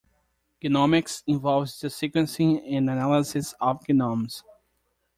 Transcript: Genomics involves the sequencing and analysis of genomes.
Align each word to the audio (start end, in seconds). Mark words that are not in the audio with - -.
Genomics 0.59 1.21
involves 1.27 1.79
the 1.79 1.87
sequencing 1.87 2.59
and 2.75 2.89
analysis 2.89 3.53
of 3.61 3.81
genomes. 3.85 4.41